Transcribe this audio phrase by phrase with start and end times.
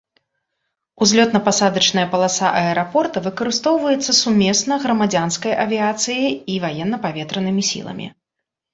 [1.05, 8.15] Узлётна-пасадачная паласа аэрапорта выкарыстоўваецца сумесна грамадзянскай авіяцыяй і ваенна-паветранымі сіламі.